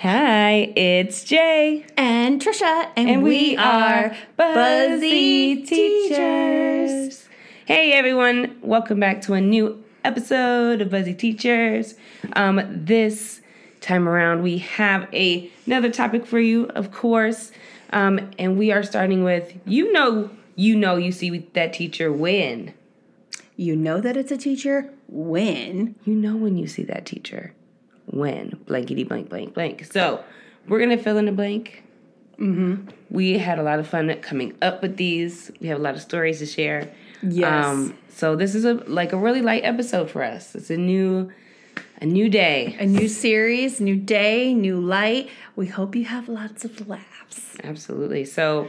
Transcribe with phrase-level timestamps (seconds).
[0.00, 1.86] Hi, it's Jay.
[1.96, 5.62] And Tricia, and, And we, we are Buzzy.
[5.64, 7.26] Teachers.
[7.64, 11.94] Hey everyone, welcome back to a new episode of Buzzy Teachers.
[12.34, 13.40] Um, this
[13.80, 17.50] time around, we have a, another topic for you, of course.
[17.88, 22.74] Um, and we are starting with you know, you know, you see that teacher when.
[23.56, 27.54] You know that it's a teacher when You know when you see that teacher.
[28.06, 28.58] When.
[28.66, 29.84] Blankety blank blank blank.
[29.92, 30.22] So
[30.68, 31.82] we're gonna fill in the blank.
[32.38, 32.90] Mm-hmm.
[33.10, 35.50] We had a lot of fun coming up with these.
[35.60, 36.82] We have a lot of stories to share.
[37.22, 37.90] Um, Yes.
[38.08, 40.54] so this is a like a really light episode for us.
[40.54, 41.30] It's a new
[42.00, 42.76] a new day.
[42.78, 45.30] a new series, new day, new light.
[45.56, 47.56] We hope you have lots of laughs.
[47.64, 48.26] Absolutely.
[48.26, 48.68] So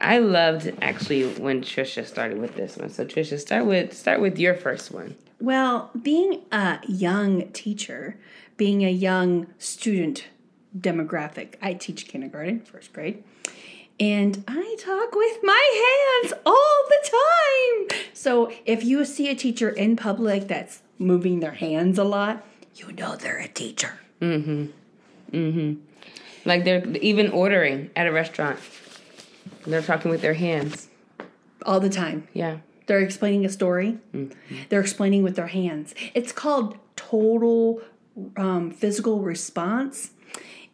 [0.00, 2.90] I loved actually when Tricia started with this one.
[2.90, 5.16] So Tricia, start with start with your first one.
[5.40, 8.16] Well, being a young teacher,
[8.56, 10.26] being a young student
[10.76, 13.22] demographic, I teach kindergarten, first grade,
[14.00, 18.00] and I talk with my hands all the time.
[18.12, 22.92] So if you see a teacher in public that's moving their hands a lot, you
[22.92, 23.98] know they're a teacher.
[24.20, 25.36] Mm hmm.
[25.36, 25.74] Mm hmm.
[26.44, 28.58] Like they're even ordering at a restaurant.
[29.66, 30.88] They're talking with their hands.
[31.64, 32.28] All the time.
[32.32, 32.58] Yeah.
[32.86, 33.98] They're explaining a story.
[34.68, 35.94] They're explaining with their hands.
[36.12, 37.80] It's called total
[38.36, 40.10] um, physical response.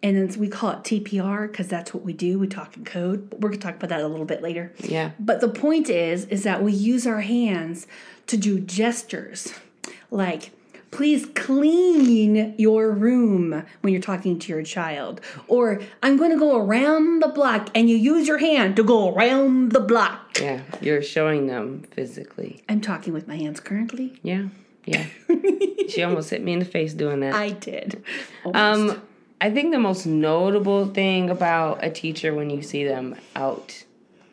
[0.03, 2.39] And we call it TPR because that's what we do.
[2.39, 3.29] We talk in code.
[3.29, 4.73] But we're going to talk about that a little bit later.
[4.79, 5.11] Yeah.
[5.19, 7.87] But the point is, is that we use our hands
[8.29, 9.53] to do gestures
[10.11, 10.53] like,
[10.91, 15.21] please clean your room when you're talking to your child.
[15.49, 19.15] Or I'm going to go around the block and you use your hand to go
[19.15, 20.39] around the block.
[20.41, 22.63] Yeah, you're showing them physically.
[22.69, 24.19] I'm talking with my hands currently.
[24.23, 24.49] Yeah,
[24.91, 25.07] yeah.
[25.89, 27.35] she almost hit me in the face doing that.
[27.35, 28.03] I did.
[28.55, 29.01] Um,
[29.41, 33.85] I think the most notable thing about a teacher when you see them out,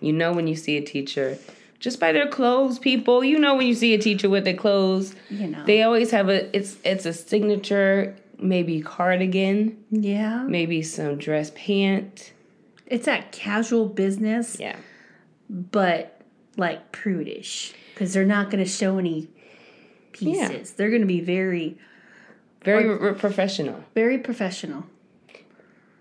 [0.02, 1.38] you know when you see a teacher
[1.80, 3.24] just by their clothes, people.
[3.24, 5.16] You know when you see a teacher with their clothes.
[5.30, 5.64] You know.
[5.66, 10.44] They always have a it's it's a signature, maybe cardigan, yeah.
[10.44, 12.34] maybe some dress pant.
[12.88, 14.78] It's that casual business, Yeah.
[15.50, 16.22] but
[16.58, 19.28] like prudish because they're not going to show any
[20.18, 20.72] pieces.
[20.72, 21.78] They're going to be very,
[22.64, 23.84] Very r- professional.
[23.94, 24.86] very professional.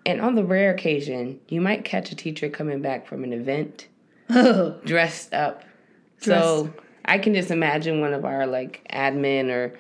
[0.05, 3.89] And on the rare occasion, you might catch a teacher coming back from an event
[4.85, 5.65] dressed up.
[6.19, 6.73] So
[7.05, 9.79] I can just imagine one of our like admin or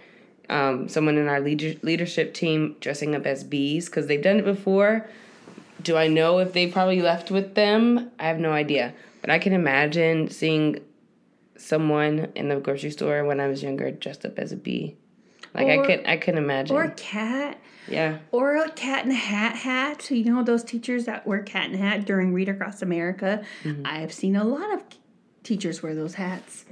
[0.52, 4.44] um, someone in our leader- leadership team dressing up as bees because they've done it
[4.44, 5.08] before.
[5.82, 8.10] Do I know if they probably left with them?
[8.18, 8.94] I have no idea.
[9.20, 10.80] But I can imagine seeing
[11.58, 14.96] someone in the grocery store when I was younger dressed up as a bee.
[15.54, 16.76] Like I Or- could I couldn't imagine.
[16.76, 17.58] or a cat,
[17.88, 18.18] yeah.
[18.32, 20.10] or a cat in a hat hat.
[20.10, 23.42] You know those teachers that wear cat in a hat during Read Across America.
[23.64, 23.82] Mm-hmm.
[23.86, 24.82] I've seen a lot of
[25.42, 26.64] teachers wear those hats.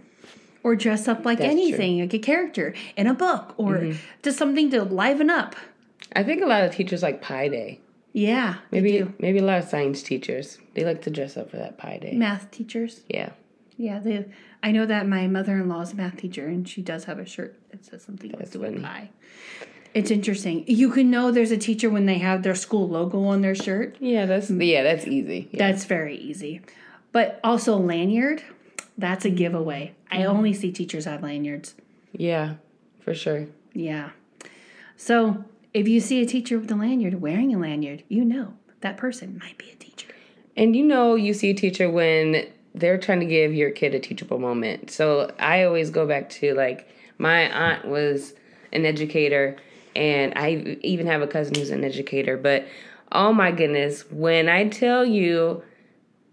[0.62, 1.60] Or dress up like That's true.
[1.62, 1.72] Mm-hmm.
[1.74, 3.92] anything, like a character in a book, or
[4.22, 5.54] just something to liven up.
[6.16, 7.80] I think a lot of teachers like Pi Day.
[8.14, 10.58] Yeah, Maybe maybe a lot of science teachers.
[10.74, 12.12] They like to dress up for that Pi Day.
[12.14, 13.02] math teachers.
[13.08, 13.30] Yeah.
[13.76, 14.26] Yeah, they.
[14.62, 17.58] I know that my mother-in-law is a math teacher, and she does have a shirt
[17.70, 18.80] that says something That's to funny.
[18.80, 19.10] pie.
[19.94, 20.64] It's interesting.
[20.66, 23.96] You can know there's a teacher when they have their school logo on their shirt.
[24.00, 25.48] Yeah, that's yeah, that's easy.
[25.52, 25.58] Yeah.
[25.70, 26.60] That's very easy.
[27.12, 28.42] But also lanyard,
[28.98, 29.94] that's a giveaway.
[30.10, 30.30] I Mm-hmm.
[30.36, 31.74] only see teachers have lanyards.
[32.12, 32.54] Yeah,
[33.00, 33.46] for sure.
[33.72, 34.10] Yeah.
[34.96, 38.96] So if you see a teacher with a lanyard wearing a lanyard, you know that
[38.96, 40.08] person might be a teacher.
[40.56, 44.00] And you know, you see a teacher when they're trying to give your kid a
[44.00, 44.90] teachable moment.
[44.90, 48.34] So I always go back to like my aunt was
[48.72, 49.56] an educator,
[49.94, 52.36] and I even have a cousin who's an educator.
[52.36, 52.66] But
[53.12, 55.62] oh my goodness, when I tell you,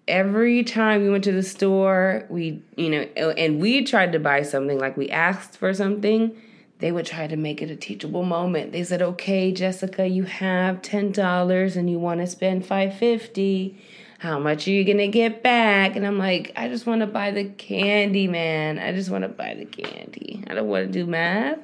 [0.07, 3.01] every time we went to the store, we, you know,
[3.37, 6.35] and we tried to buy something, like we asked for something,
[6.79, 8.71] they would try to make it a teachable moment.
[8.71, 13.79] They said, "Okay, Jessica, you have ten dollars and you want to spend five fifty.
[14.21, 17.31] How much are you gonna get back?" And I'm like, "I just want to buy
[17.31, 18.77] the candy, man.
[18.77, 20.43] I just want to buy the candy.
[20.47, 21.57] I don't want to do math.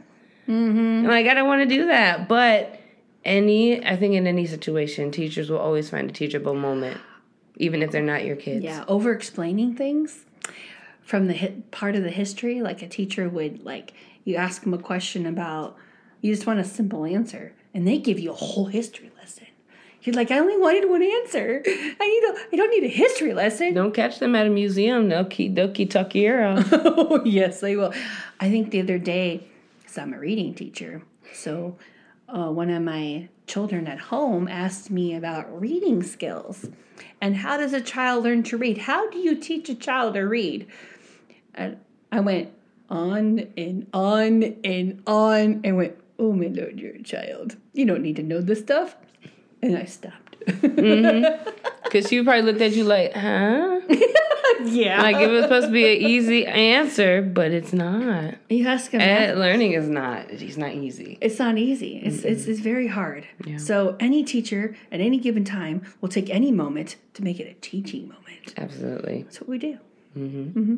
[0.50, 1.06] Mm-hmm.
[1.06, 2.80] Like, I don't want to do that." But
[3.24, 7.00] any, I think in any situation, teachers will always find a teachable moment,
[7.58, 8.64] even if they're not your kids.
[8.64, 10.26] Yeah, over explaining things
[11.04, 13.94] from the part of the history, like a teacher would like
[14.24, 15.78] you ask them a question about
[16.22, 19.46] you just want a simple answer, and they give you a whole history lesson.
[20.08, 21.62] You're like, I only wanted one answer.
[21.66, 22.54] I need a.
[22.54, 23.74] I don't need a history lesson.
[23.74, 25.10] Don't catch them at a museum.
[25.10, 26.66] They'll keep, they'll keep tuck your ear out.
[26.72, 27.94] oh yes, they will.
[28.40, 29.46] I think the other day,
[29.86, 31.78] so I'm a reading teacher, so
[32.30, 36.68] uh, one of my children at home asked me about reading skills
[37.20, 38.78] and how does a child learn to read?
[38.78, 40.68] How do you teach a child to read?
[41.54, 41.78] And
[42.14, 42.54] I went
[42.90, 47.58] on and on and on and went, Oh my lord, you're a child.
[47.74, 48.96] You don't need to know this stuff.
[49.62, 50.40] And I stopped.
[50.46, 51.50] Mm-hmm.
[51.84, 53.80] Because she probably looked at you like, huh?
[54.66, 55.02] yeah.
[55.02, 58.36] Like it was supposed to be an easy answer, but it's not.
[58.50, 59.02] you ask him.
[59.02, 60.30] Eh, and learning is not.
[60.30, 61.18] It's not easy.
[61.22, 61.98] It's not easy.
[61.98, 63.28] It's, it's, it's very hard.
[63.58, 67.54] So any teacher at any given time will take any moment to make it a
[67.62, 68.54] teaching moment.
[68.58, 69.24] Absolutely.
[69.24, 69.78] That's what we do.
[70.18, 70.60] Mm-hmm.
[70.60, 70.76] mm-hmm.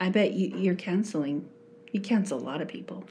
[0.00, 1.48] I bet you, you're counseling.
[1.92, 3.04] You counsel a lot of people.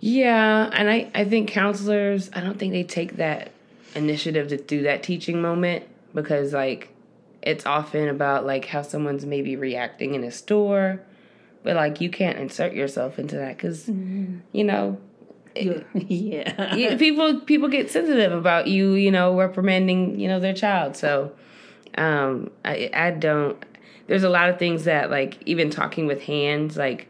[0.00, 3.50] Yeah, and I, I think counselors, I don't think they take that
[3.94, 6.94] initiative to do that teaching moment because like
[7.42, 11.00] it's often about like how someone's maybe reacting in a store,
[11.62, 14.98] but like you can't insert yourself into that because you know
[15.94, 16.74] yeah.
[16.76, 20.96] yeah, people people get sensitive about you, you know, reprimanding, you know, their child.
[20.96, 21.32] So
[21.96, 23.62] um I I don't
[24.06, 27.08] there's a lot of things that like even talking with hands like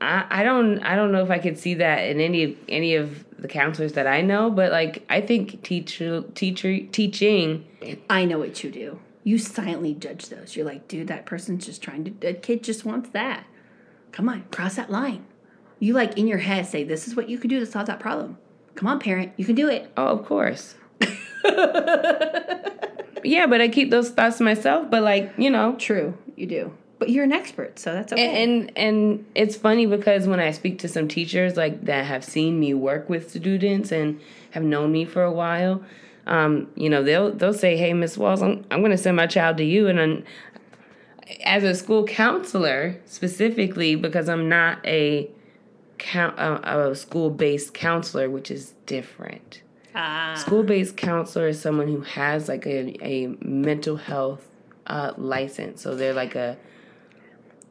[0.00, 3.25] I, I don't I don't know if I could see that in any any of
[3.38, 7.66] the counselors that I know, but like I think teacher teacher teaching
[8.08, 9.00] I know what you do.
[9.24, 10.54] You silently judge those.
[10.54, 12.10] You're like, dude, that person's just trying to.
[12.20, 13.44] That kid just wants that.
[14.12, 15.26] Come on, cross that line.
[15.78, 18.00] You like in your head say, this is what you can do to solve that
[18.00, 18.38] problem.
[18.76, 19.90] Come on, parent, you can do it.
[19.96, 20.76] oh of course.
[23.24, 26.72] yeah, but I keep those thoughts to myself, but like, you know, True, you do.
[26.98, 28.42] But you're an expert, so that's okay.
[28.42, 32.58] and and it's funny because when I speak to some teachers like that have seen
[32.58, 34.18] me work with students and
[34.52, 35.82] have known me for a while,
[36.26, 39.26] um, you know, they'll they'll say, "Hey, Miss Walls, I'm I'm going to send my
[39.26, 40.24] child to you," and I'm,
[41.44, 45.28] as a school counselor specifically because I'm not a
[45.98, 49.62] count a, a school based counselor, which is different.
[49.94, 54.46] ah, School based counselor is someone who has like a a mental health
[54.86, 56.56] uh, license, so they're like a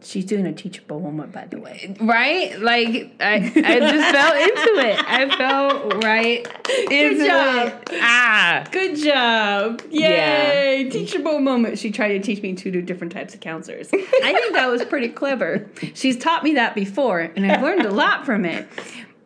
[0.06, 1.96] she's doing a teachable moment, by the way.
[2.00, 2.57] Right?
[2.60, 5.00] Like I, I just fell into it.
[5.07, 6.48] I fell right
[6.92, 7.68] into job.
[7.92, 8.00] it.
[8.02, 8.66] Ah.
[8.72, 9.81] Good job!
[9.92, 10.90] Yay!
[10.92, 11.78] Teachable moment.
[11.80, 13.90] She tried to teach me to do different types of counselors.
[13.94, 15.69] I think that was pretty clever.
[15.94, 18.68] She's taught me that before, and I've learned a lot from it.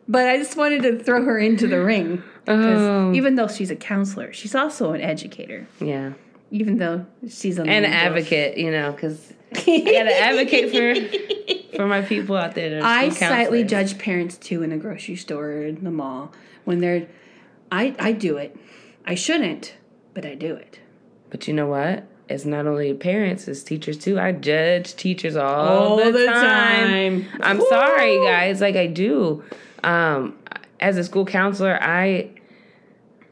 [0.07, 3.13] But I just wanted to throw her into the ring because Oh.
[3.13, 5.67] even though she's a counselor, she's also an educator.
[5.79, 6.13] Yeah.
[6.51, 10.71] Even though she's an advocate, you know, because I gotta advocate
[11.71, 12.81] for for my people out there.
[12.83, 16.31] I slightly judge parents too in the grocery store or in the mall
[16.65, 17.07] when they're.
[17.71, 18.55] I I do it.
[19.05, 19.75] I shouldn't,
[20.13, 20.79] but I do it.
[21.29, 22.05] But you know what?
[22.27, 24.19] It's not only parents, it's teachers too.
[24.19, 27.25] I judge teachers all, All the, the time.
[27.25, 27.41] time.
[27.41, 28.61] I'm sorry, guys.
[28.61, 29.43] Like I do.
[29.83, 30.37] Um,
[30.79, 32.29] as a school counselor, I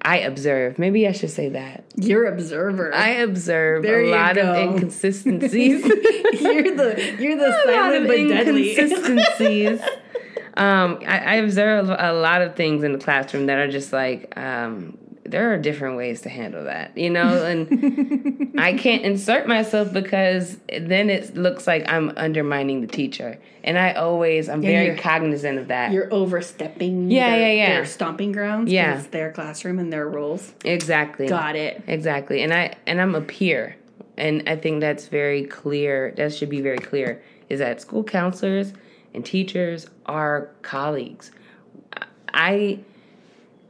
[0.08, 0.80] I observe.
[0.80, 1.84] Maybe I should say that.
[1.96, 2.96] You're observer.
[2.96, 4.54] I observe There a lot go.
[4.54, 5.84] of inconsistencies.
[6.42, 8.72] you're the you're the a lot of but deadly.
[8.72, 9.82] inconsistencies.
[10.56, 14.32] um, I, I observe a lot of things in the classroom that are just like
[14.38, 19.92] um, there are different ways to handle that, you know, and I can't insert myself
[19.92, 25.60] because then it looks like I'm undermining the teacher, and I always I'm very cognizant
[25.60, 25.92] of that.
[25.92, 27.12] You're overstepping.
[27.12, 27.74] Yeah, their, yeah, yeah.
[27.76, 28.72] Their stomping grounds.
[28.72, 28.98] Yeah.
[28.98, 30.54] it's their classroom and their rules.
[30.64, 31.28] Exactly.
[31.28, 31.84] Got it.
[31.88, 32.42] Exactly.
[32.44, 33.76] And I and I'm a peer.
[34.18, 36.12] And I think that's very clear.
[36.18, 38.74] That should be very clear is that school counselors
[39.14, 41.32] and teachers are colleagues.
[42.34, 42.80] I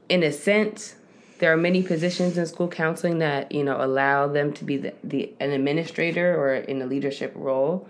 [0.09, 0.95] in a sense
[1.39, 4.93] there are many positions in school counseling that, you know, allow them to be the,
[5.03, 7.87] the an administrator or in a leadership role.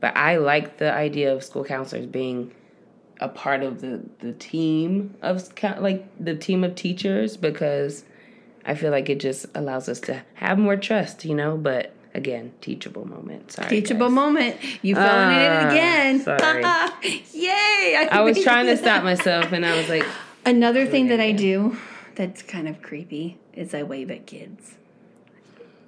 [0.00, 2.52] But I like the idea of school counselors being
[3.18, 5.50] a part of the the team of
[5.80, 8.04] like the team of teachers because
[8.66, 11.56] I feel like it just allows us to have more trust, you know.
[11.56, 13.52] But again, teachable moment.
[13.52, 14.14] Sorry, Teachable guys.
[14.14, 14.56] moment.
[14.82, 16.20] You fell in Ah, it again.
[16.20, 17.22] sorry.
[17.32, 18.08] Yay!
[18.10, 20.04] I was trying to stop myself, and I was like,
[20.44, 21.76] Another thing that I do
[22.16, 24.74] that's kind of creepy is I wave at kids.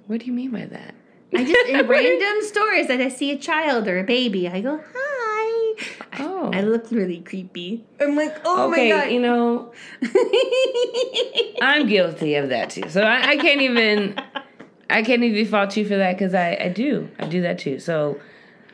[0.07, 0.95] "What do you mean by that?"
[1.33, 4.79] I just in random stores that I see a child or a baby, I go
[4.93, 5.75] hi.
[6.19, 7.85] Oh, I look really creepy.
[8.01, 8.91] I'm like, oh okay.
[8.91, 9.71] my god, You know,
[11.61, 12.89] I'm guilty of that too.
[12.89, 14.19] So I, I can't even,
[14.89, 17.79] I can't even fault you for that because I, I do, I do that too.
[17.79, 18.19] So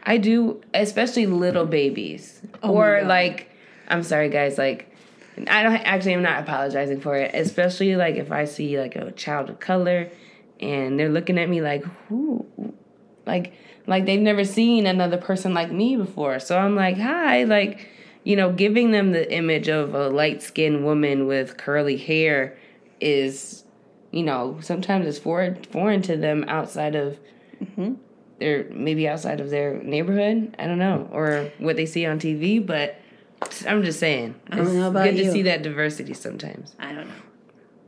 [0.03, 3.49] I do, especially little babies Oh or like,
[3.87, 4.91] I'm sorry guys, like.
[5.47, 6.13] I don't actually.
[6.13, 7.33] I'm not apologizing for it.
[7.33, 10.09] Especially like if I see like a child of color,
[10.59, 12.45] and they're looking at me like, who,
[13.25, 13.53] like,
[13.87, 16.39] like they've never seen another person like me before.
[16.39, 17.87] So I'm like, hi, like,
[18.23, 22.57] you know, giving them the image of a light skinned woman with curly hair
[22.99, 23.63] is,
[24.11, 27.19] you know, sometimes it's foreign foreign to them outside of
[27.61, 27.95] mm-hmm.
[28.39, 30.55] their maybe outside of their neighborhood.
[30.57, 32.65] I don't know, or what they see on TV.
[32.65, 32.99] But
[33.67, 36.75] I'm just saying, I don't it's know about good to see that diversity sometimes.
[36.79, 37.13] I don't know.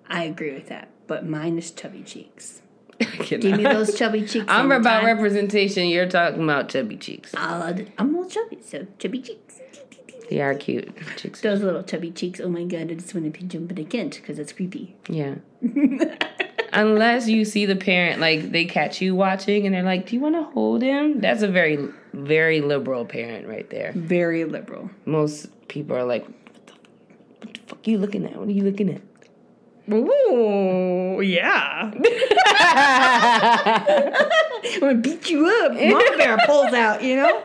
[0.10, 2.62] I agree with that, but mine is chubby cheeks.
[3.20, 4.46] Give me those chubby cheeks.
[4.48, 5.06] I'm about time.
[5.06, 5.88] representation.
[5.88, 7.34] You're talking about chubby cheeks.
[7.36, 9.60] I'll- I'm a little chubby, so chubby cheeks.
[10.30, 11.42] They are cute cheeks.
[11.42, 12.40] Those little chubby cheeks.
[12.42, 12.92] Oh my god!
[12.92, 14.96] I just want to pinch them, but I can't because it's creepy.
[15.08, 15.36] Yeah.
[16.74, 20.22] Unless you see the parent, like they catch you watching and they're like, Do you
[20.22, 21.22] want to hold him?
[21.22, 21.78] That's a very,
[22.14, 23.92] very liberal parent right there.
[23.96, 24.90] Very liberal.
[25.06, 26.74] Most people are like, What the,
[27.42, 28.36] what the fuck are you looking at?
[28.38, 29.02] What are you looking at?
[29.90, 31.92] Ooh, yeah.
[34.60, 35.74] I'm gonna beat you up.
[35.74, 37.02] Mama bear pulls out.
[37.02, 37.44] You know,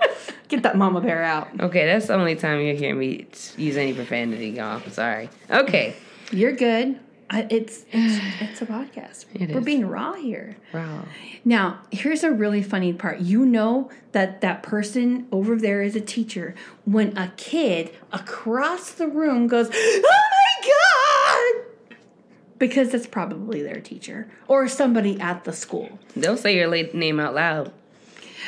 [0.49, 1.49] get that mama bear out.
[1.61, 3.26] Okay, that's the only time you hear me
[3.57, 4.81] use any profanity, y'all.
[4.90, 5.31] Sorry.
[5.50, 5.95] Okay.
[6.33, 6.99] You're good.
[7.32, 9.24] I, it's, it's it's a podcast.
[9.32, 9.64] It We're is.
[9.64, 10.56] being raw here.
[10.74, 11.06] Wow.
[11.46, 13.20] Now, here's a really funny part.
[13.20, 19.08] You know that that person over there is a teacher when a kid across the
[19.08, 21.56] room goes, "Oh my
[21.88, 21.96] god!"
[22.58, 25.98] Because that's probably their teacher or somebody at the school.
[26.14, 27.72] They'll say your name out loud.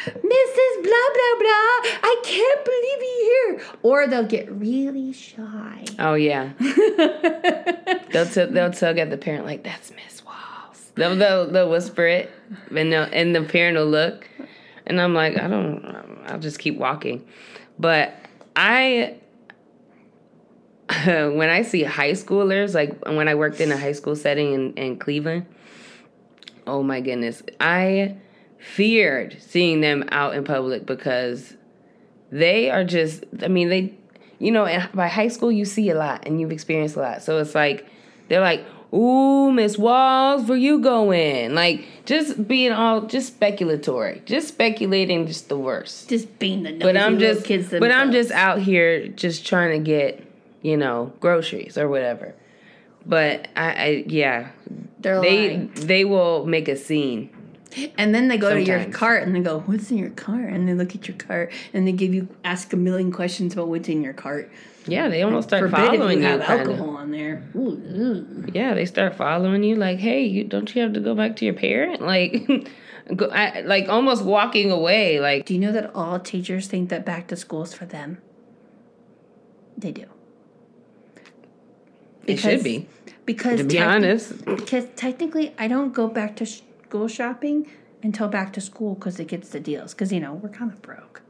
[0.07, 0.83] Mrs.
[0.83, 3.79] Blah blah blah, I can't believe you're here.
[3.83, 5.85] Or they'll get really shy.
[5.99, 6.53] Oh, yeah.
[8.13, 10.93] they'll, t- they'll tug at the parent, like, That's Miss Walls.
[10.95, 12.31] They'll, they'll, they'll whisper it,
[12.71, 14.29] and, they'll, and the parent will look.
[14.87, 15.85] And I'm like, I don't,
[16.27, 17.27] I'll just keep walking.
[17.79, 18.15] But
[18.55, 19.17] I,
[21.07, 24.75] when I see high schoolers, like when I worked in a high school setting in,
[24.75, 25.47] in Cleveland,
[26.67, 28.17] oh my goodness, I
[28.65, 31.55] feared seeing them out in public because
[32.31, 33.95] they are just, I mean, they,
[34.39, 37.23] you know, and by high school, you see a lot and you've experienced a lot.
[37.23, 37.87] So it's like,
[38.29, 41.55] they're like, Ooh, Miss Walls, where you going?
[41.55, 46.09] Like, just being all, just speculatory, just speculating, just the worst.
[46.09, 49.85] Just being the But I'm just, kids but I'm just out here just trying to
[49.85, 50.25] get,
[50.63, 52.35] you know, groceries or whatever.
[53.05, 54.51] But I, I yeah,
[55.01, 57.31] They're they like, they will make a scene.
[57.99, 60.69] And then they go to your cart and they go, "What's in your cart?" And
[60.69, 63.89] they look at your cart and they give you ask a million questions about what's
[63.89, 64.51] in your cart.
[64.87, 66.41] Yeah, they almost start Forbid following you you.
[66.41, 67.43] alcohol on there.
[67.55, 68.45] Ooh, ooh.
[68.53, 69.77] Yeah, they start following you.
[69.77, 72.03] Like, hey, you don't you have to go back to your parent?
[72.15, 72.47] Like,
[73.17, 75.21] go, I, like almost walking away.
[75.21, 78.19] Like, Do you know that all teachers think that back to school is for them?
[79.77, 80.07] They do.
[82.27, 82.87] it should be.
[83.27, 86.47] Because To be honest, because technically I don't go back to
[86.95, 87.69] school shopping
[88.05, 89.93] until back to school because it gets the deals.
[89.93, 91.23] Because you know we're kind of broke.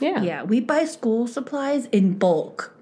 [0.00, 2.72] yeah, Yeah, we buy school supplies in bulk.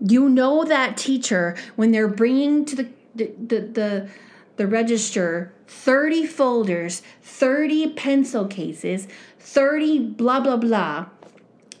[0.00, 4.10] You know that teacher when they're bringing to the the the the,
[4.56, 9.06] the register 30 folders, 30 pencil cases,
[9.38, 11.06] 30 blah blah blah,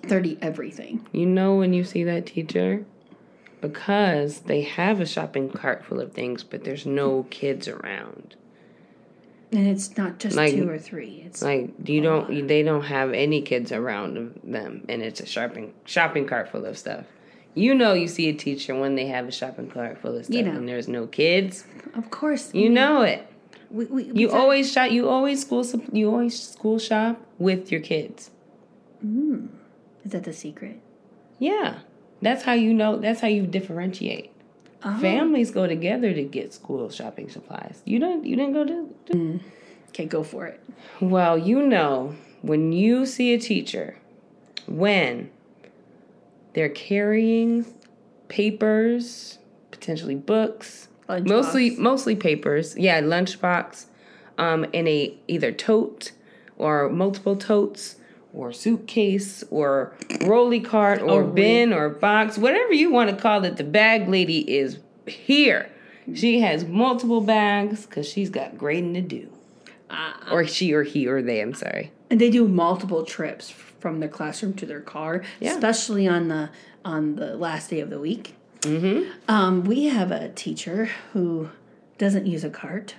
[0.04, 1.04] 30 everything.
[1.10, 2.84] You know when you see that teacher
[3.60, 8.36] because they have a shopping cart full of things, but there's no kids around.
[9.52, 11.24] And it's not just Like- two or three.
[11.26, 14.14] It's Like you don't, they don't have any kids around
[14.44, 17.04] them, and it's a shopping shopping cart full of stuff.
[17.54, 20.36] You know, you see a teacher when they have a shopping cart full of stuff,
[20.36, 20.52] You know.
[20.52, 21.64] and there's no kids.
[21.96, 23.26] of course You know it.
[23.72, 24.92] we, we, You we- always shop.
[24.92, 25.64] You always school.
[25.92, 28.30] You always school shop with your kids.
[29.04, 29.48] Mm.
[30.04, 30.78] is that the secret?
[31.40, 31.78] Yeah,
[32.22, 32.98] that's how you know.
[32.98, 34.30] That's how you differentiate.
[34.82, 34.98] Oh.
[35.00, 37.82] Families go together to get school shopping supplies.
[37.84, 38.24] You don't.
[38.24, 38.94] You didn't go to.
[39.12, 39.40] to-
[39.90, 40.60] Okay, go for it.
[41.00, 43.96] Well, you know when you see a teacher,
[44.66, 45.30] when
[46.54, 47.66] they're carrying
[48.28, 49.38] papers,
[49.72, 51.26] potentially books, Lunchbox.
[51.26, 52.76] mostly mostly papers.
[52.78, 53.86] Yeah, lunchbox,
[54.38, 56.12] um, in a either tote
[56.56, 57.96] or multiple totes
[58.32, 63.56] or suitcase or rolly cart or bin or box, whatever you want to call it.
[63.56, 65.70] The bag lady is here.
[66.14, 69.28] She has multiple bags because she's got grading to do.
[70.30, 71.40] or she or he or they.
[71.40, 71.90] I'm sorry.
[72.10, 75.52] And they do multiple trips from their classroom to their car, Yeah.
[75.54, 76.50] especially on the
[76.84, 78.34] on the last day of the week.
[78.62, 79.10] Mm-hmm.
[79.28, 81.50] Um, we have a teacher who
[81.98, 82.94] doesn't use a cart,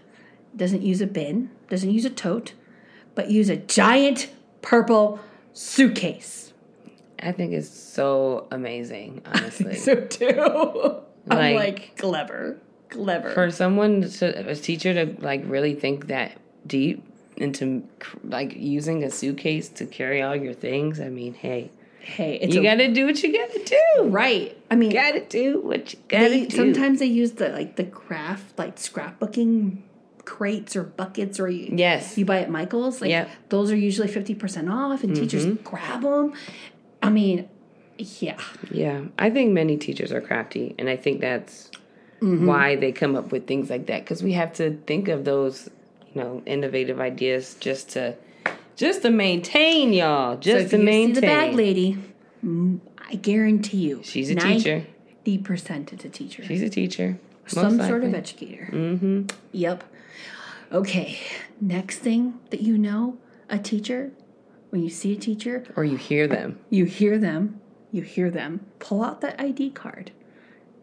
[0.55, 2.53] doesn't use a bin, doesn't use a tote,
[3.15, 4.29] but use a giant
[4.61, 5.19] purple
[5.53, 6.53] suitcase.
[7.23, 9.75] I think it's so amazing, honestly.
[9.75, 11.01] So too.
[11.29, 12.57] I'm Like- like clever,
[12.89, 13.29] clever.
[13.31, 16.31] For someone to a teacher to like really think that
[16.65, 17.03] deep
[17.37, 17.83] into
[18.23, 21.71] like using a suitcase to carry all your things, I mean, hey,
[22.03, 24.07] Hey, it's You a, gotta do what you gotta do.
[24.09, 24.57] right.
[24.71, 26.55] I mean, Gotta do what you gotta they, do.
[26.55, 29.77] sometimes they use the like the craft like scrapbooking
[30.25, 32.17] crates or buckets or you Yes.
[32.17, 33.29] you buy at Michael's like Yep.
[33.49, 35.63] those are usually 50% off and teachers Mm-hmm.
[35.63, 36.33] grab them.
[37.01, 37.49] I mean,
[37.97, 38.37] yeah.
[38.71, 41.69] Yeah, I think many teachers are crafty, and I think that's
[42.21, 42.45] Mm-hmm.
[42.45, 45.71] why they come up with things like that because we have to think of those,
[46.13, 48.15] you know, innovative ideas just to,
[48.75, 51.15] just to maintain y'all, So just if to maintain.
[51.15, 51.97] see the bag lady,
[52.45, 54.85] mm, I guarantee you She's a teacher.
[55.25, 56.43] 90% it's a teacher.
[56.45, 57.17] She's a teacher.
[57.47, 58.69] Some most sort of educator.
[58.71, 59.23] Mm-hmm.
[59.53, 59.83] Yep.
[60.71, 61.19] Okay.
[61.59, 63.17] Next thing that you know,
[63.49, 64.11] a teacher,
[64.69, 66.59] when you see a teacher, or you hear them.
[66.69, 67.59] you hear them,
[67.91, 70.11] you hear them pull out that ID card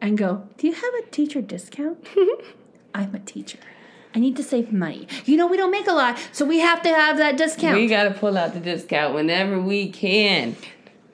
[0.00, 2.06] and go, Do you have a teacher discount?
[2.94, 3.58] I'm a teacher.
[4.14, 5.06] I need to save money.
[5.26, 7.76] You know, we don't make a lot, so we have to have that discount.
[7.76, 10.56] We gotta pull out the discount whenever we can.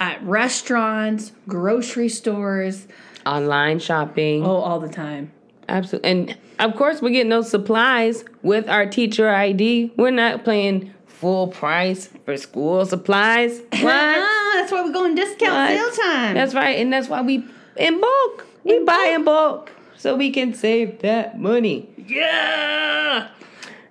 [0.00, 2.86] At restaurants, grocery stores,
[3.26, 5.32] Online shopping, oh, all the time.
[5.68, 9.92] Absolutely, and of course we're getting those supplies with our teacher ID.
[9.96, 13.60] We're not paying full price for school supplies.
[13.82, 14.30] What?
[14.54, 15.94] That's why we go in discount What?
[15.96, 16.34] sale time.
[16.34, 17.44] That's right, and that's why we
[17.76, 18.46] in bulk.
[18.64, 21.88] We buy in bulk so we can save that money.
[22.06, 23.28] yeah.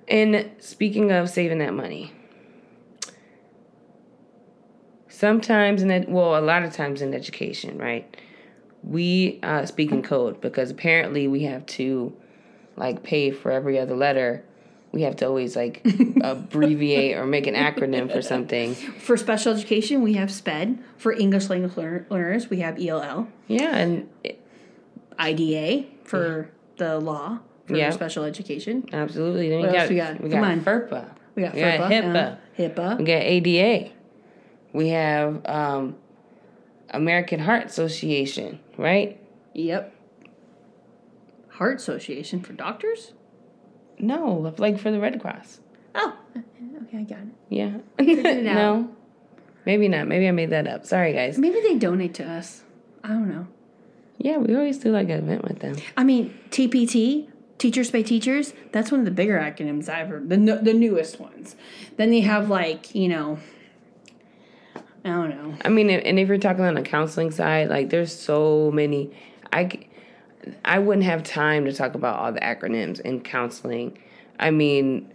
[0.07, 2.11] And speaking of saving that money,
[5.07, 8.17] sometimes in well, a lot of times in education, right?
[8.83, 12.13] We uh, speak in code because apparently we have to
[12.75, 14.43] like pay for every other letter.
[14.91, 15.81] We have to always like
[16.21, 18.75] abbreviate or make an acronym for something.
[18.75, 20.79] For special education, we have SPED.
[20.97, 23.27] For English language learner- learners, we have ELL.
[23.47, 24.07] Yeah, and
[25.19, 27.91] IDA for the law for Yeah.
[27.91, 28.85] special education.
[28.91, 29.49] absolutely.
[29.49, 30.21] Then What we got, got, we got?
[30.21, 30.61] we Come got on.
[30.61, 31.05] FERPA.
[31.35, 32.15] We got We got HIPAA.
[32.15, 32.97] uh, HIPAA.
[32.99, 33.91] We got ADA.
[34.73, 35.95] We have um,
[36.93, 39.19] American Heart Association, right?
[39.53, 39.93] Yep.
[41.49, 43.13] Heart Association for doctors?
[43.99, 45.59] No, like for the Red Cross.
[45.95, 47.27] Oh, okay, I got it.
[47.49, 47.77] Yeah.
[47.99, 48.89] it no.
[49.65, 50.07] Maybe not.
[50.07, 50.85] Maybe I made that up.
[50.85, 51.37] Sorry, guys.
[51.37, 52.63] Maybe they donate to us.
[53.03, 53.47] I don't know.
[54.17, 55.75] Yeah, we always do like an event with them.
[55.97, 60.37] I mean, TPT, Teachers Pay Teachers, that's one of the bigger acronyms I've heard, the,
[60.37, 61.55] the newest ones.
[61.97, 63.39] Then they have, like, you know,
[65.05, 65.55] I don't know.
[65.65, 69.11] I mean, and if you're talking on the counseling side, like there's so many.
[69.51, 69.69] I
[70.65, 73.97] I wouldn't have time to talk about all the acronyms in counseling.
[74.39, 75.11] I mean,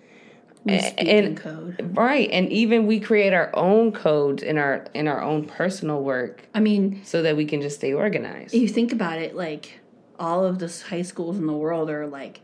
[0.64, 1.92] We A- speak in and- code.
[1.96, 6.42] right, and even we create our own codes in our in our own personal work
[6.54, 8.54] I mean, so that we can just stay organized.
[8.54, 9.80] you think about it, like
[10.18, 12.40] all of the high schools in the world are like,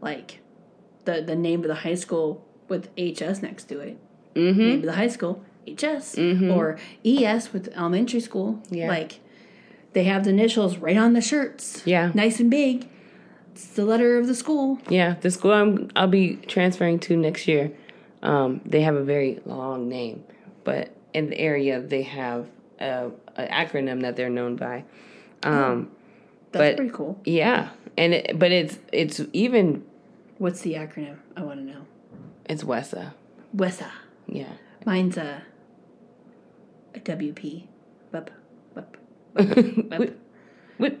[0.00, 0.40] like
[1.04, 3.98] the the name of the high school with HS next to it.
[4.34, 4.58] Mm-hmm.
[4.60, 5.44] Name of the high school
[5.78, 8.60] HS or ES with elementary school.
[8.70, 8.88] Yeah.
[8.88, 9.20] Like
[9.92, 11.82] they have the initials right on the shirts.
[11.84, 12.10] Yeah.
[12.14, 12.88] nice and big.
[13.52, 14.78] It's the letter of the school.
[14.88, 17.72] Yeah, the school I'm, I'll be transferring to next year,
[18.22, 20.22] um, they have a very long name,
[20.64, 22.46] but in the area they have
[22.80, 24.84] a, an acronym that they're known by.
[25.42, 25.90] Um,
[26.52, 27.20] That's But- pretty cool.
[27.24, 29.84] Yeah, and it, but it's it's even
[30.38, 31.16] What's the acronym?
[31.36, 31.82] I want to know.
[32.48, 33.12] it's WESA.
[33.54, 33.90] WESA.
[34.28, 34.52] Yeah,
[34.86, 35.42] Mine's a
[36.94, 37.64] WP.
[38.12, 38.30] Wup,
[38.74, 38.96] wup,
[39.36, 40.14] wup.
[40.78, 40.96] What?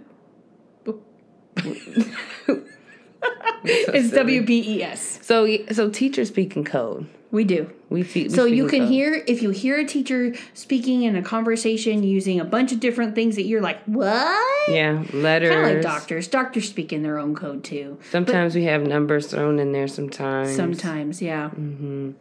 [3.62, 5.22] It's WPES.
[5.22, 7.06] So so teachers speak in code.
[7.30, 7.70] We do.
[7.90, 8.88] We, te- we So you can code.
[8.88, 13.14] hear if you hear a teacher speaking in a conversation using a bunch of different
[13.14, 14.68] things that you're like, what?
[14.68, 15.50] yeah letters.
[15.54, 16.26] Kind of like doctors.
[16.26, 17.98] Doctors speak in their own code too.
[18.10, 19.86] Sometimes we have numbers thrown in there.
[19.86, 21.50] Sometimes Sometimes, yeah.
[21.50, 22.12] Mm-hmm.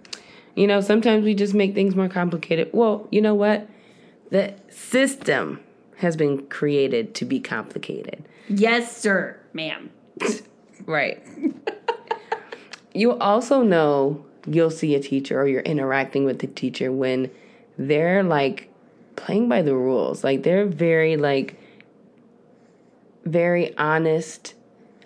[0.60, 2.70] You know, sometimes we just make things more complicated.
[2.74, 3.70] Well, you know what?
[4.30, 5.62] The system
[5.96, 8.28] has been created to be complicated.
[8.50, 9.90] Yes, sir, ma'am.
[10.86, 11.22] Right.
[12.94, 17.30] you also know you'll see a teacher or you're interacting with the teacher when
[17.78, 18.70] they're like
[19.18, 20.24] playing by the rules.
[20.24, 21.58] Like they're very like
[23.26, 24.56] very honest,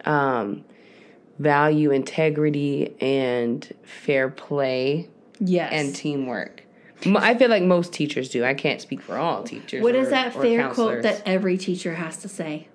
[0.06, 0.64] um,
[1.40, 5.10] value integrity and fair play
[5.46, 5.72] Yes.
[5.74, 6.64] and teamwork.
[7.06, 8.46] I feel like most teachers do.
[8.46, 9.84] I can't speak for all teachers.
[9.84, 12.68] what is or- that or fair quote that every teacher has to say?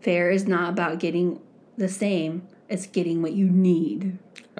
[0.00, 1.40] Fair is not about getting
[1.76, 4.18] the same; it's getting what you need.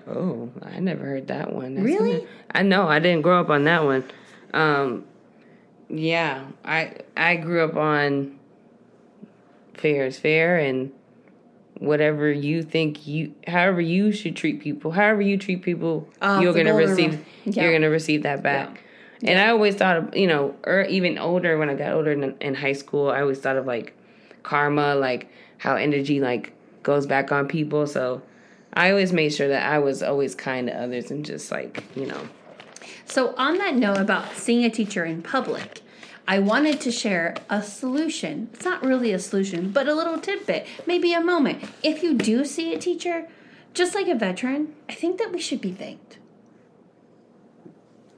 [0.09, 1.75] Oh, I never heard that one.
[1.75, 2.27] That's Really?
[2.51, 2.89] I know.
[2.89, 4.05] I didn't grow up on that one.
[4.53, 5.05] Um,
[5.89, 8.39] yeah, I I grew up on
[9.75, 10.91] fair is fair and
[11.79, 16.53] whatever you think you however you should treat people however you treat people Ah, you're
[16.53, 17.25] gonna receive.
[17.45, 17.63] Yeah.
[17.63, 18.83] you're gonna receive that back
[19.23, 22.37] And I always thought of, you know, or even older when I got older in,
[22.41, 23.93] in high school, I always thought of like
[24.45, 26.53] karma, like how energy like
[26.85, 27.87] goes back on people.
[27.89, 28.23] So
[28.75, 32.07] I always made sure that I was always kind to others and just like, you
[32.07, 32.29] know.
[33.07, 35.81] So, on that note about seeing a teacher in public,
[36.29, 38.51] I wanted to share a solution.
[38.53, 41.65] It's not really a solution, but a little tidbit, maybe a moment.
[41.83, 43.27] If you do see a teacher,
[43.73, 46.19] just like a veteran, I think that we should be thanked.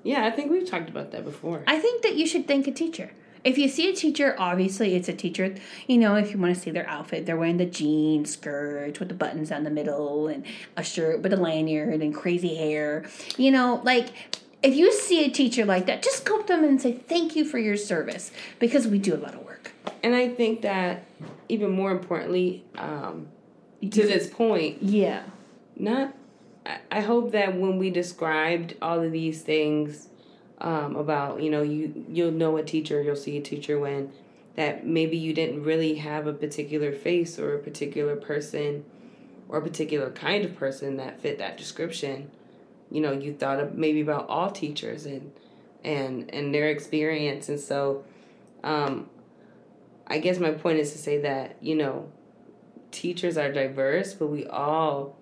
[0.02, 1.62] Yeah, I think we've talked about that before.
[1.68, 3.12] I think that you should thank a teacher.
[3.44, 5.54] If you see a teacher, obviously it's a teacher.
[5.86, 9.08] You know, if you want to see their outfit, they're wearing the jean skirt with
[9.08, 10.44] the buttons down the middle and
[10.76, 13.04] a shirt with a lanyard and crazy hair.
[13.38, 14.08] You know, like
[14.62, 17.34] if you see a teacher like that, just go up to them and say thank
[17.36, 19.72] you for your service because we do a lot of work.
[20.02, 21.04] And I think that
[21.48, 23.28] even more importantly, um,
[23.82, 25.22] to this point, Yeah.
[25.76, 26.14] not.
[26.66, 30.08] I- I hope that when we described all of these things
[30.62, 34.12] um, about you know you you'll know a teacher, you'll see a teacher when
[34.56, 38.84] that maybe you didn't really have a particular face or a particular person
[39.48, 42.30] or a particular kind of person that fit that description.
[42.90, 45.32] You know, you thought maybe about all teachers and
[45.84, 48.04] and and their experience, and so
[48.64, 49.08] um,
[50.06, 52.10] I guess my point is to say that you know
[52.90, 55.16] teachers are diverse, but we all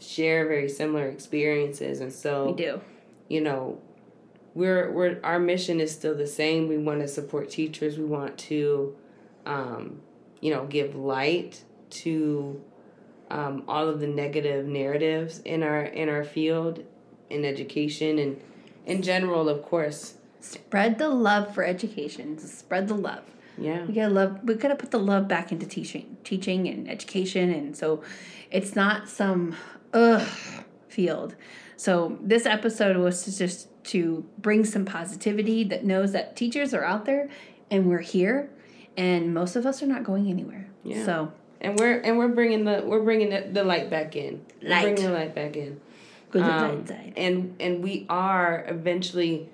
[0.00, 2.80] share very similar experiences, and so We do.
[3.28, 3.80] you know
[4.54, 6.68] we're we're our mission is still the same.
[6.68, 7.98] We want to support teachers.
[7.98, 8.96] We want to
[9.46, 10.00] um,
[10.40, 12.60] you know give light to
[13.30, 16.84] um, all of the negative narratives in our in our field
[17.30, 18.40] in education and
[18.86, 20.14] in general, of course.
[20.40, 22.38] Spread the love for education.
[22.38, 23.22] Spread the love.
[23.58, 23.84] Yeah.
[23.84, 24.38] We gotta love.
[24.44, 28.02] We gotta put the love back into teaching, teaching and education, and so
[28.50, 29.56] it's not some
[29.92, 30.26] ugh
[30.88, 31.34] field.
[31.76, 36.84] So this episode was to just to bring some positivity that knows that teachers are
[36.84, 37.28] out there
[37.70, 38.48] and we're here,
[38.96, 40.66] and most of us are not going anywhere.
[40.84, 41.04] Yeah.
[41.04, 44.44] So And we're and we're bringing the we're bringing the, the light back in.
[44.62, 44.82] We're Light.
[44.82, 45.80] bringing the light back in.
[46.34, 46.84] Um,
[47.16, 49.48] and and we are eventually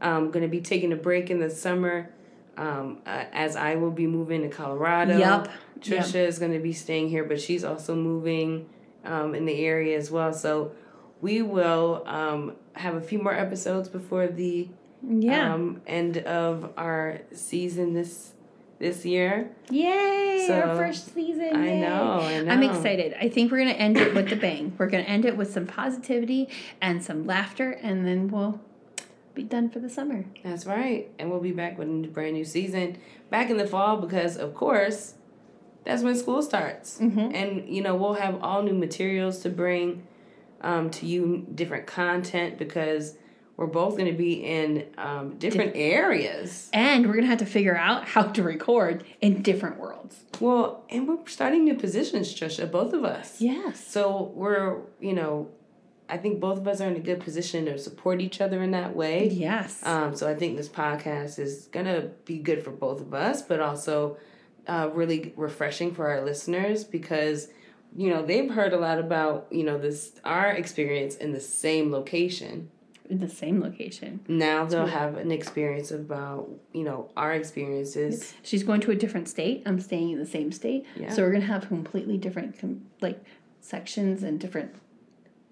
[0.00, 2.10] um, going to be taking a break in the summer
[2.56, 5.18] um, uh, as I will be moving to Colorado.
[5.18, 5.48] Yup.
[5.80, 8.68] Tricia is going to be staying here, but she's also moving
[9.04, 10.32] um, in the area as well.
[10.32, 10.72] So
[11.20, 14.68] we will um, have a few more episodes before the
[15.02, 15.54] Yeah.
[15.54, 18.34] um, end of our season this
[18.80, 19.50] this year.
[19.70, 20.44] Yay!
[20.48, 21.54] so, our first season.
[21.54, 23.14] I know, I I'm excited.
[23.20, 24.74] I think we're gonna end it with a bang.
[24.76, 26.48] We're gonna end it with some positivity
[26.80, 28.58] and some laughter, and then we'll
[29.34, 30.24] be done for the summer.
[30.42, 31.10] That's right.
[31.18, 32.96] And we'll be back with a brand new season
[33.28, 35.14] back in the fall because, of course,
[35.84, 36.98] that's when school starts.
[36.98, 37.32] Mhm.
[37.34, 40.02] And, you know, we'll have all new materials to bring
[40.62, 43.16] um, to you, different content because
[43.60, 46.70] we're both going to be in um, different areas.
[46.72, 50.24] And we're gonna have to figure out how to record in different worlds.
[50.40, 53.38] Well, and we're starting new positions, Tricia, both of us.
[53.38, 53.86] Yes.
[53.86, 55.50] So we're, you know,
[56.08, 58.70] I think both of us are in a good position to support each other in
[58.70, 59.28] that way.
[59.28, 59.84] Yes.
[59.84, 63.60] Um, so I think this podcast is gonna be good for both of us, but
[63.60, 64.16] also
[64.66, 67.48] uh, really refreshing for our listeners because
[67.94, 71.92] you know they've heard a lot about you know this our experience in the same
[71.92, 72.70] location.
[73.10, 74.20] In the same location.
[74.28, 78.32] Now they'll have an experience about you know our experiences.
[78.42, 79.62] She's going to a different state.
[79.66, 80.86] I'm staying in the same state.
[80.96, 81.10] Yeah.
[81.10, 83.22] So we're gonna have completely different com- like
[83.60, 84.74] sections and different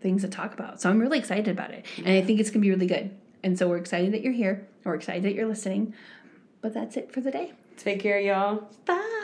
[0.01, 0.81] things to talk about.
[0.81, 3.11] So I'm really excited about it, and I think it's gonna be really good.
[3.43, 4.67] And so we're excited that you're here.
[4.85, 5.95] We're excited that you're listening.
[6.61, 7.53] But that's it for the day.
[7.77, 8.69] Take care, y'all.
[8.85, 9.15] Bye.